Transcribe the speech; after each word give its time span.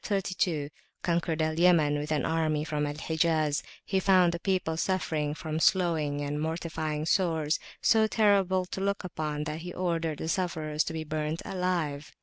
132, 0.03 0.71
conquered 1.03 1.43
Al 1.43 1.59
Yaman 1.59 1.99
with 1.99 2.11
an 2.11 2.25
army 2.25 2.63
from 2.63 2.87
Al 2.87 2.95
Hijaz, 2.95 3.61
he 3.85 3.99
found 3.99 4.31
the 4.33 4.39
people 4.39 4.75
suffering 4.75 5.35
from 5.35 5.59
sloughing 5.59 6.21
and 6.21 6.41
mortifying 6.41 7.05
sores, 7.05 7.59
so 7.83 8.07
terrible 8.07 8.65
to 8.65 8.81
look 8.81 9.03
upon 9.03 9.43
that 9.43 9.59
he 9.59 9.71
ordered 9.71 10.17
the 10.17 10.27
sufferers 10.27 10.83
to 10.85 10.93
be 10.93 11.03
burnt 11.03 11.43
alive. 11.45 12.11